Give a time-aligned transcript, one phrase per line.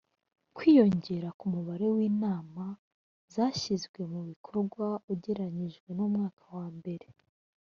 [0.55, 2.65] kwiyongera k umubare w inama
[3.33, 7.07] zashyizwe mu bikorwa ugereranije n umwaka wambere